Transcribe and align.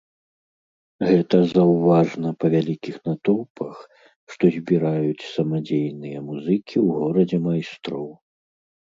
Гэта 1.09 1.35
заўважна 1.51 2.27
па 2.45 2.51
вялікіх 2.55 2.95
натоўпах, 3.11 3.75
што 4.35 4.43
збіраюць 4.59 5.27
самадзейныя 5.37 6.17
музыкі 6.29 6.71
ў 6.85 7.01
горадзе 7.01 7.37
майстроў. 7.49 8.05